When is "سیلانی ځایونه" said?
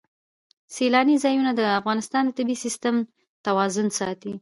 0.75-1.51